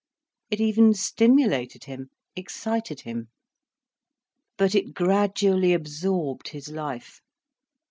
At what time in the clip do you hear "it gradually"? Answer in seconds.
4.73-5.73